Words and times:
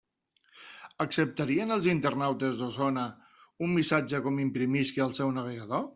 Acceptarien 1.05 1.75
els 1.75 1.89
internautes 1.93 2.63
d'Osona 2.63 3.03
un 3.67 3.77
missatge 3.77 4.23
com 4.29 4.45
imprimisca 4.49 5.05
al 5.07 5.15
seu 5.21 5.37
navegador? 5.41 5.87